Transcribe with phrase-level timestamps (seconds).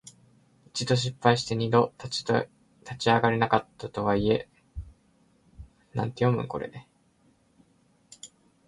[0.65, 2.25] 一度失敗して二度と立ち
[3.05, 3.89] 上がれないたとえ。
[3.93, 4.29] 「蹶」はつ
[5.93, 6.87] まずく意。